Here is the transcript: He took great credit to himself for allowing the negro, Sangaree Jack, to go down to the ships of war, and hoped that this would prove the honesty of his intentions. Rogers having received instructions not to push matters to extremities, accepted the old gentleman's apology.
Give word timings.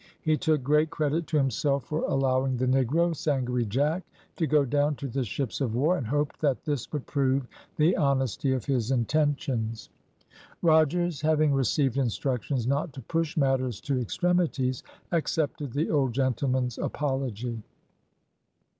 He 0.19 0.35
took 0.35 0.63
great 0.63 0.89
credit 0.89 1.27
to 1.27 1.37
himself 1.37 1.83
for 1.83 2.01
allowing 2.05 2.57
the 2.57 2.65
negro, 2.65 3.15
Sangaree 3.15 3.65
Jack, 3.67 4.01
to 4.35 4.47
go 4.47 4.65
down 4.65 4.95
to 4.95 5.07
the 5.07 5.23
ships 5.23 5.61
of 5.61 5.75
war, 5.75 5.95
and 5.95 6.07
hoped 6.07 6.41
that 6.41 6.65
this 6.65 6.91
would 6.91 7.05
prove 7.05 7.45
the 7.77 7.95
honesty 7.95 8.51
of 8.51 8.65
his 8.65 8.89
intentions. 8.89 9.91
Rogers 10.63 11.21
having 11.21 11.53
received 11.53 11.97
instructions 11.97 12.65
not 12.65 12.93
to 12.93 13.01
push 13.01 13.37
matters 13.37 13.79
to 13.81 13.99
extremities, 13.99 14.81
accepted 15.11 15.71
the 15.71 15.91
old 15.91 16.13
gentleman's 16.13 16.79
apology. 16.79 17.61